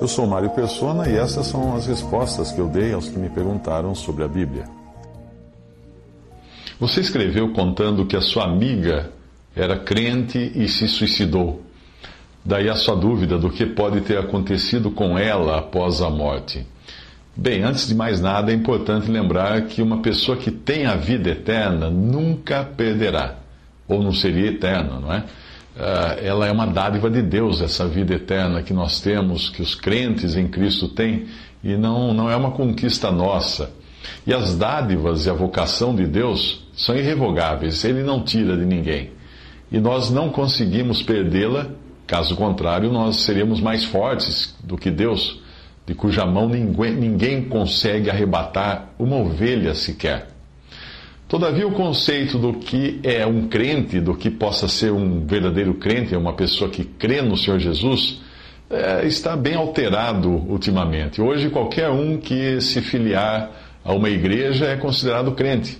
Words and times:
Eu 0.00 0.06
sou 0.06 0.26
Mário 0.26 0.50
Persona 0.50 1.08
e 1.08 1.16
essas 1.16 1.46
são 1.46 1.74
as 1.74 1.86
respostas 1.86 2.52
que 2.52 2.60
eu 2.60 2.68
dei 2.68 2.92
aos 2.92 3.08
que 3.08 3.18
me 3.18 3.28
perguntaram 3.28 3.94
sobre 3.94 4.24
a 4.24 4.28
Bíblia. 4.28 4.64
Você 6.78 7.00
escreveu 7.00 7.52
contando 7.52 8.06
que 8.06 8.16
a 8.16 8.20
sua 8.20 8.44
amiga 8.44 9.10
era 9.54 9.76
crente 9.78 10.52
e 10.54 10.68
se 10.68 10.86
suicidou. 10.86 11.62
Daí 12.44 12.68
a 12.68 12.76
sua 12.76 12.94
dúvida 12.94 13.36
do 13.36 13.50
que 13.50 13.66
pode 13.66 14.00
ter 14.02 14.16
acontecido 14.18 14.90
com 14.90 15.18
ela 15.18 15.58
após 15.58 16.00
a 16.00 16.08
morte. 16.08 16.64
Bem, 17.36 17.62
antes 17.62 17.86
de 17.86 17.94
mais 17.94 18.20
nada, 18.20 18.50
é 18.50 18.54
importante 18.54 19.10
lembrar 19.10 19.62
que 19.62 19.82
uma 19.82 20.00
pessoa 20.00 20.36
que 20.36 20.50
tem 20.50 20.86
a 20.86 20.96
vida 20.96 21.30
eterna 21.30 21.90
nunca 21.90 22.64
perderá. 22.64 23.36
Ou 23.86 24.02
não 24.02 24.12
seria 24.12 24.50
eterna, 24.50 24.98
não 25.00 25.12
é? 25.12 25.24
Ah, 25.80 26.16
ela 26.20 26.44
é 26.44 26.50
uma 26.50 26.66
dádiva 26.66 27.08
de 27.08 27.22
Deus, 27.22 27.62
essa 27.62 27.86
vida 27.86 28.12
eterna 28.12 28.64
que 28.64 28.74
nós 28.74 29.00
temos, 29.00 29.48
que 29.48 29.62
os 29.62 29.76
crentes 29.76 30.34
em 30.34 30.48
Cristo 30.48 30.88
têm, 30.88 31.26
e 31.62 31.76
não, 31.76 32.12
não 32.12 32.28
é 32.28 32.34
uma 32.34 32.50
conquista 32.50 33.12
nossa. 33.12 33.70
E 34.26 34.34
as 34.34 34.56
dádivas 34.56 35.26
e 35.26 35.30
a 35.30 35.32
vocação 35.32 35.94
de 35.94 36.04
Deus 36.04 36.66
são 36.72 36.96
irrevogáveis, 36.96 37.84
Ele 37.84 38.02
não 38.02 38.24
tira 38.24 38.56
de 38.56 38.64
ninguém. 38.64 39.10
E 39.70 39.78
nós 39.78 40.10
não 40.10 40.30
conseguimos 40.30 41.00
perdê-la, 41.00 41.68
caso 42.08 42.34
contrário, 42.34 42.90
nós 42.90 43.20
seríamos 43.20 43.60
mais 43.60 43.84
fortes 43.84 44.56
do 44.64 44.76
que 44.76 44.90
Deus, 44.90 45.40
de 45.86 45.94
cuja 45.94 46.26
mão 46.26 46.48
ninguém, 46.48 46.94
ninguém 46.94 47.48
consegue 47.48 48.10
arrebatar 48.10 48.90
uma 48.98 49.16
ovelha 49.16 49.74
sequer. 49.74 50.37
Todavia, 51.28 51.68
o 51.68 51.72
conceito 51.72 52.38
do 52.38 52.54
que 52.54 53.00
é 53.02 53.26
um 53.26 53.48
crente, 53.48 54.00
do 54.00 54.14
que 54.14 54.30
possa 54.30 54.66
ser 54.66 54.90
um 54.90 55.26
verdadeiro 55.26 55.74
crente, 55.74 56.16
uma 56.16 56.32
pessoa 56.32 56.70
que 56.70 56.84
crê 56.84 57.20
no 57.20 57.36
Senhor 57.36 57.58
Jesus, 57.58 58.22
é, 58.70 59.06
está 59.06 59.36
bem 59.36 59.54
alterado 59.54 60.30
ultimamente. 60.30 61.20
Hoje, 61.20 61.50
qualquer 61.50 61.90
um 61.90 62.16
que 62.16 62.62
se 62.62 62.80
filiar 62.80 63.50
a 63.84 63.92
uma 63.92 64.08
igreja 64.08 64.68
é 64.68 64.76
considerado 64.76 65.32
crente. 65.32 65.76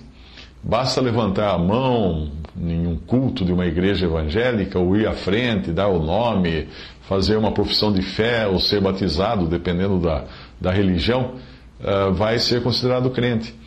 Basta 0.61 1.01
levantar 1.01 1.55
a 1.55 1.57
mão 1.57 2.29
em 2.55 2.85
um 2.85 2.95
culto 2.95 3.43
de 3.43 3.51
uma 3.51 3.65
igreja 3.65 4.05
evangélica, 4.05 4.77
ou 4.77 4.95
ir 4.95 5.07
à 5.07 5.13
frente, 5.13 5.71
dar 5.71 5.87
o 5.87 5.97
nome, 5.97 6.67
fazer 7.07 7.37
uma 7.37 7.51
profissão 7.51 7.91
de 7.91 8.03
fé, 8.03 8.45
ou 8.45 8.59
ser 8.59 8.81
batizado, 8.81 9.47
dependendo 9.47 9.99
da, 9.99 10.25
da 10.61 10.71
religião, 10.71 11.33
uh, 11.79 12.13
vai 12.13 12.37
ser 12.37 12.61
considerado 12.61 13.09
crente. 13.09 13.57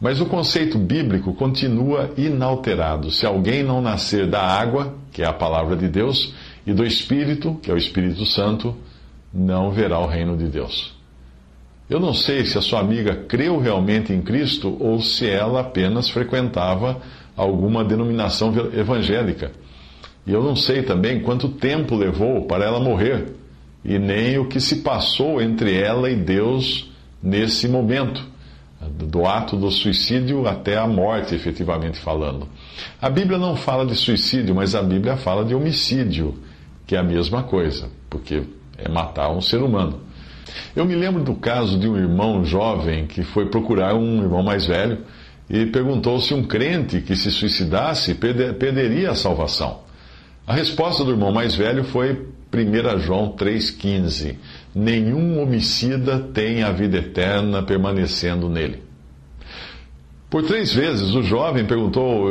Mas 0.00 0.18
o 0.18 0.26
conceito 0.26 0.78
bíblico 0.78 1.34
continua 1.34 2.10
inalterado. 2.16 3.10
Se 3.10 3.26
alguém 3.26 3.62
não 3.62 3.82
nascer 3.82 4.26
da 4.26 4.40
água, 4.40 4.94
que 5.12 5.22
é 5.22 5.26
a 5.26 5.32
palavra 5.32 5.76
de 5.76 5.88
Deus, 5.88 6.32
e 6.66 6.72
do 6.72 6.84
Espírito, 6.84 7.58
que 7.62 7.70
é 7.70 7.74
o 7.74 7.76
Espírito 7.76 8.24
Santo, 8.24 8.74
não 9.32 9.70
verá 9.70 9.98
o 9.98 10.06
reino 10.06 10.36
de 10.36 10.46
Deus. 10.46 10.94
Eu 11.88 12.00
não 12.00 12.14
sei 12.14 12.46
se 12.46 12.56
a 12.56 12.62
sua 12.62 12.80
amiga 12.80 13.14
creu 13.28 13.58
realmente 13.58 14.12
em 14.12 14.22
Cristo 14.22 14.76
ou 14.80 15.00
se 15.02 15.28
ela 15.28 15.60
apenas 15.60 16.08
frequentava 16.08 17.02
alguma 17.36 17.84
denominação 17.84 18.54
evangélica. 18.72 19.52
E 20.26 20.32
eu 20.32 20.42
não 20.42 20.54
sei 20.54 20.82
também 20.82 21.20
quanto 21.20 21.48
tempo 21.48 21.96
levou 21.96 22.46
para 22.46 22.64
ela 22.64 22.80
morrer, 22.80 23.34
e 23.84 23.98
nem 23.98 24.38
o 24.38 24.46
que 24.46 24.60
se 24.60 24.76
passou 24.76 25.42
entre 25.42 25.74
ela 25.74 26.10
e 26.10 26.14
Deus 26.14 26.90
nesse 27.22 27.66
momento 27.66 28.29
do 28.80 29.26
ato 29.26 29.56
do 29.56 29.70
suicídio 29.70 30.46
até 30.46 30.76
a 30.78 30.86
morte, 30.86 31.34
efetivamente 31.34 31.98
falando. 31.98 32.48
A 33.00 33.10
Bíblia 33.10 33.38
não 33.38 33.54
fala 33.54 33.84
de 33.84 33.94
suicídio, 33.94 34.54
mas 34.54 34.74
a 34.74 34.82
Bíblia 34.82 35.16
fala 35.16 35.44
de 35.44 35.54
homicídio, 35.54 36.38
que 36.86 36.96
é 36.96 36.98
a 36.98 37.02
mesma 37.02 37.42
coisa, 37.42 37.88
porque 38.08 38.42
é 38.78 38.88
matar 38.88 39.30
um 39.30 39.40
ser 39.40 39.62
humano. 39.62 40.00
Eu 40.74 40.84
me 40.84 40.94
lembro 40.94 41.22
do 41.22 41.34
caso 41.34 41.78
de 41.78 41.86
um 41.88 41.96
irmão 41.96 42.44
jovem 42.44 43.06
que 43.06 43.22
foi 43.22 43.46
procurar 43.46 43.94
um 43.94 44.22
irmão 44.22 44.42
mais 44.42 44.66
velho 44.66 44.98
e 45.48 45.66
perguntou 45.66 46.18
se 46.20 46.32
um 46.32 46.42
crente 46.44 47.00
que 47.00 47.14
se 47.14 47.30
suicidasse 47.30 48.14
perderia 48.14 49.10
a 49.10 49.14
salvação. 49.14 49.80
A 50.46 50.54
resposta 50.54 51.04
do 51.04 51.10
irmão 51.10 51.30
mais 51.30 51.54
velho 51.54 51.84
foi 51.84 52.26
1 52.52 52.98
João 52.98 53.32
3,15: 53.36 54.36
Nenhum 54.74 55.40
homicida 55.40 56.18
tem 56.18 56.62
a 56.62 56.72
vida 56.72 56.98
eterna 56.98 57.62
permanecendo 57.62 58.48
nele. 58.48 58.82
Por 60.28 60.44
três 60.44 60.72
vezes 60.72 61.14
o 61.14 61.22
jovem 61.22 61.64
perguntou, 61.64 62.28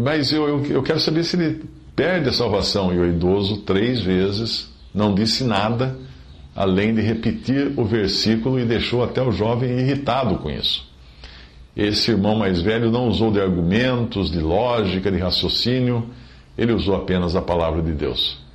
mas 0.00 0.32
eu, 0.32 0.48
eu, 0.48 0.66
eu 0.66 0.82
quero 0.82 0.98
saber 0.98 1.22
se 1.22 1.36
ele 1.36 1.64
perde 1.94 2.28
a 2.28 2.32
salvação. 2.32 2.92
E 2.92 2.98
o 2.98 3.06
idoso, 3.06 3.58
três 3.58 4.00
vezes, 4.00 4.68
não 4.92 5.14
disse 5.14 5.44
nada, 5.44 5.96
além 6.54 6.94
de 6.94 7.00
repetir 7.00 7.72
o 7.76 7.84
versículo 7.84 8.58
e 8.58 8.64
deixou 8.64 9.02
até 9.02 9.22
o 9.22 9.30
jovem 9.30 9.78
irritado 9.78 10.38
com 10.38 10.50
isso. 10.50 10.86
Esse 11.76 12.10
irmão 12.10 12.34
mais 12.36 12.60
velho 12.60 12.90
não 12.90 13.06
usou 13.06 13.30
de 13.30 13.40
argumentos, 13.40 14.30
de 14.30 14.40
lógica, 14.40 15.10
de 15.10 15.18
raciocínio, 15.18 16.08
ele 16.56 16.72
usou 16.72 16.96
apenas 16.96 17.36
a 17.36 17.42
palavra 17.42 17.82
de 17.82 17.92
Deus. 17.92 18.45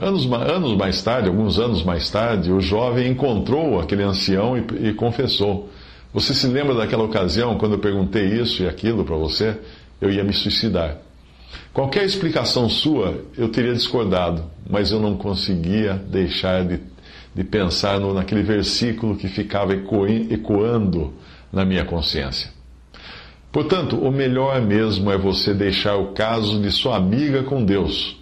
Anos, 0.00 0.26
anos 0.32 0.74
mais 0.76 1.02
tarde, 1.02 1.28
alguns 1.28 1.58
anos 1.58 1.82
mais 1.82 2.10
tarde, 2.10 2.50
o 2.50 2.60
jovem 2.60 3.08
encontrou 3.08 3.78
aquele 3.78 4.02
ancião 4.02 4.56
e, 4.56 4.88
e 4.88 4.94
confessou: 4.94 5.68
Você 6.12 6.34
se 6.34 6.46
lembra 6.46 6.74
daquela 6.74 7.04
ocasião 7.04 7.58
quando 7.58 7.72
eu 7.72 7.78
perguntei 7.78 8.24
isso 8.24 8.62
e 8.62 8.68
aquilo 8.68 9.04
para 9.04 9.16
você? 9.16 9.56
Eu 10.00 10.10
ia 10.10 10.24
me 10.24 10.32
suicidar. 10.32 10.98
Qualquer 11.72 12.04
explicação 12.04 12.68
sua 12.68 13.22
eu 13.36 13.48
teria 13.50 13.74
discordado, 13.74 14.44
mas 14.68 14.90
eu 14.90 14.98
não 14.98 15.16
conseguia 15.16 15.94
deixar 15.94 16.64
de, 16.64 16.80
de 17.34 17.44
pensar 17.44 18.00
no, 18.00 18.14
naquele 18.14 18.42
versículo 18.42 19.16
que 19.16 19.28
ficava 19.28 19.74
ecoando 19.74 21.12
na 21.52 21.64
minha 21.64 21.84
consciência. 21.84 22.50
Portanto, 23.52 23.96
o 23.96 24.10
melhor 24.10 24.62
mesmo 24.62 25.12
é 25.12 25.18
você 25.18 25.52
deixar 25.52 25.96
o 25.96 26.12
caso 26.12 26.60
de 26.60 26.72
sua 26.72 26.96
amiga 26.96 27.42
com 27.42 27.62
Deus 27.62 28.21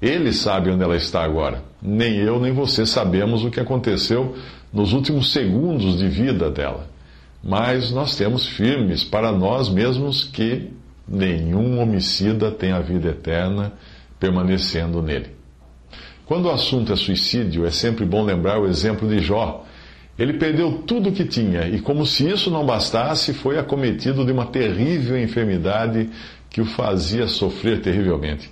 ele 0.00 0.32
sabe 0.32 0.70
onde 0.70 0.82
ela 0.82 0.96
está 0.96 1.22
agora. 1.22 1.62
Nem 1.82 2.16
eu, 2.16 2.38
nem 2.40 2.52
você 2.52 2.86
sabemos 2.86 3.44
o 3.44 3.50
que 3.50 3.60
aconteceu 3.60 4.36
nos 4.72 4.92
últimos 4.92 5.32
segundos 5.32 5.98
de 5.98 6.08
vida 6.08 6.50
dela. 6.50 6.86
Mas 7.42 7.90
nós 7.90 8.16
temos 8.16 8.46
firmes 8.46 9.04
para 9.04 9.32
nós 9.32 9.68
mesmos 9.68 10.24
que 10.24 10.70
nenhum 11.06 11.80
homicida 11.80 12.50
tem 12.50 12.72
a 12.72 12.80
vida 12.80 13.08
eterna 13.08 13.72
permanecendo 14.20 15.02
nele. 15.02 15.30
Quando 16.26 16.46
o 16.46 16.50
assunto 16.50 16.92
é 16.92 16.96
suicídio, 16.96 17.64
é 17.64 17.70
sempre 17.70 18.04
bom 18.04 18.22
lembrar 18.22 18.60
o 18.60 18.66
exemplo 18.66 19.08
de 19.08 19.18
Jó. 19.20 19.64
Ele 20.18 20.34
perdeu 20.34 20.82
tudo 20.86 21.08
o 21.08 21.12
que 21.12 21.24
tinha 21.24 21.66
e, 21.66 21.80
como 21.80 22.04
se 22.04 22.28
isso 22.28 22.50
não 22.50 22.66
bastasse, 22.66 23.32
foi 23.32 23.58
acometido 23.58 24.26
de 24.26 24.32
uma 24.32 24.46
terrível 24.46 25.16
enfermidade 25.18 26.10
que 26.50 26.60
o 26.60 26.64
fazia 26.64 27.26
sofrer 27.28 27.80
terrivelmente. 27.80 28.50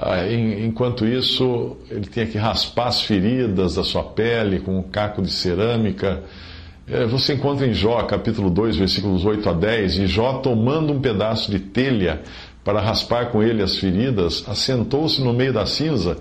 Ah, 0.00 0.26
enquanto 0.32 1.04
isso, 1.04 1.76
ele 1.90 2.06
tinha 2.06 2.24
que 2.24 2.38
raspar 2.38 2.86
as 2.86 3.02
feridas 3.02 3.74
da 3.74 3.82
sua 3.82 4.04
pele 4.04 4.60
com 4.60 4.78
um 4.78 4.82
caco 4.82 5.20
de 5.20 5.30
cerâmica. 5.30 6.22
É, 6.86 7.04
você 7.04 7.34
encontra 7.34 7.66
em 7.66 7.72
Jó, 7.72 8.00
capítulo 8.04 8.48
2, 8.48 8.76
versículos 8.76 9.24
8 9.24 9.48
a 9.48 9.52
10, 9.52 9.98
e 9.98 10.06
Jó, 10.06 10.34
tomando 10.34 10.92
um 10.92 11.00
pedaço 11.00 11.50
de 11.50 11.58
telha 11.58 12.22
para 12.62 12.80
raspar 12.80 13.26
com 13.30 13.42
ele 13.42 13.60
as 13.60 13.76
feridas, 13.76 14.44
assentou-se 14.46 15.20
no 15.20 15.32
meio 15.32 15.52
da 15.52 15.66
cinza. 15.66 16.18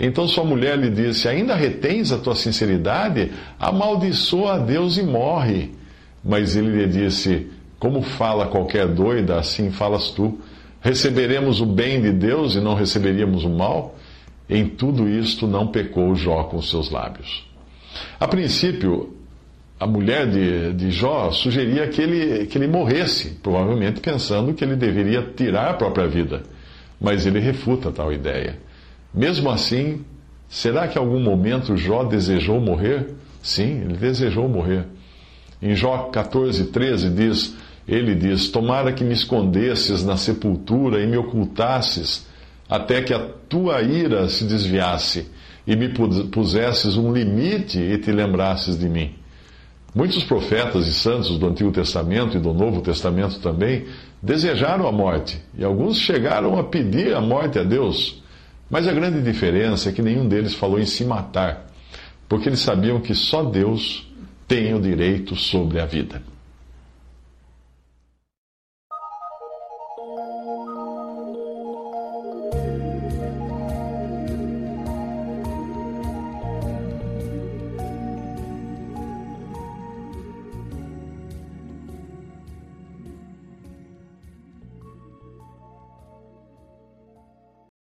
Então 0.00 0.26
sua 0.26 0.44
mulher 0.44 0.78
lhe 0.78 0.88
disse: 0.90 1.28
Ainda 1.28 1.54
retens 1.54 2.12
a 2.12 2.18
tua 2.18 2.34
sinceridade? 2.34 3.32
Amaldiçoa 3.58 4.54
a 4.54 4.58
Deus 4.58 4.96
e 4.96 5.02
morre. 5.02 5.72
Mas 6.24 6.56
ele 6.56 6.70
lhe 6.70 6.86
disse: 6.86 7.48
Como 7.78 8.00
fala 8.00 8.46
qualquer 8.46 8.86
doida, 8.88 9.38
assim 9.38 9.70
falas 9.70 10.08
tu. 10.10 10.38
Receberemos 10.88 11.60
o 11.60 11.66
bem 11.66 12.00
de 12.00 12.10
Deus 12.10 12.54
e 12.54 12.60
não 12.60 12.72
receberíamos 12.72 13.44
o 13.44 13.50
mal? 13.50 13.94
Em 14.48 14.66
tudo 14.66 15.06
isto 15.06 15.46
não 15.46 15.66
pecou 15.66 16.14
Jó 16.14 16.44
com 16.44 16.62
seus 16.62 16.90
lábios. 16.90 17.46
A 18.18 18.26
princípio, 18.26 19.14
a 19.78 19.86
mulher 19.86 20.26
de, 20.26 20.72
de 20.72 20.90
Jó 20.90 21.30
sugeria 21.30 21.86
que 21.88 22.00
ele, 22.00 22.46
que 22.46 22.56
ele 22.56 22.66
morresse, 22.66 23.32
provavelmente 23.42 24.00
pensando 24.00 24.54
que 24.54 24.64
ele 24.64 24.76
deveria 24.76 25.20
tirar 25.36 25.72
a 25.72 25.74
própria 25.74 26.08
vida. 26.08 26.42
Mas 26.98 27.26
ele 27.26 27.38
refuta 27.38 27.92
tal 27.92 28.10
ideia. 28.10 28.58
Mesmo 29.12 29.50
assim, 29.50 30.06
será 30.48 30.88
que 30.88 30.98
em 30.98 31.02
algum 31.02 31.20
momento 31.20 31.76
Jó 31.76 32.02
desejou 32.02 32.62
morrer? 32.62 33.08
Sim, 33.42 33.82
ele 33.82 33.98
desejou 33.98 34.48
morrer. 34.48 34.86
Em 35.60 35.74
Jó 35.74 36.08
14, 36.10 36.64
13 36.68 37.10
diz: 37.10 37.54
Ele 37.88 38.14
diz: 38.14 38.48
Tomara 38.48 38.92
que 38.92 39.02
me 39.02 39.14
escondesses 39.14 40.04
na 40.04 40.16
sepultura 40.16 41.02
e 41.02 41.06
me 41.06 41.16
ocultasses, 41.16 42.26
até 42.68 43.00
que 43.00 43.14
a 43.14 43.18
tua 43.48 43.80
ira 43.80 44.28
se 44.28 44.44
desviasse 44.44 45.26
e 45.66 45.74
me 45.74 45.88
pusesses 46.30 46.96
um 46.96 47.12
limite 47.12 47.78
e 47.78 47.96
te 47.98 48.12
lembrasses 48.12 48.78
de 48.78 48.88
mim. 48.88 49.14
Muitos 49.94 50.22
profetas 50.22 50.86
e 50.86 50.92
santos 50.92 51.38
do 51.38 51.46
Antigo 51.46 51.72
Testamento 51.72 52.36
e 52.36 52.40
do 52.40 52.52
Novo 52.52 52.82
Testamento 52.82 53.38
também 53.40 53.86
desejaram 54.22 54.86
a 54.86 54.92
morte, 54.92 55.40
e 55.56 55.64
alguns 55.64 55.98
chegaram 55.98 56.58
a 56.58 56.64
pedir 56.64 57.14
a 57.14 57.20
morte 57.20 57.58
a 57.58 57.62
Deus. 57.62 58.22
Mas 58.70 58.86
a 58.86 58.92
grande 58.92 59.22
diferença 59.22 59.88
é 59.88 59.92
que 59.92 60.02
nenhum 60.02 60.28
deles 60.28 60.54
falou 60.54 60.78
em 60.78 60.84
se 60.84 61.04
matar, 61.04 61.66
porque 62.28 62.50
eles 62.50 62.60
sabiam 62.60 63.00
que 63.00 63.14
só 63.14 63.42
Deus 63.42 64.06
tem 64.46 64.74
o 64.74 64.80
direito 64.80 65.34
sobre 65.34 65.80
a 65.80 65.86
vida. 65.86 66.22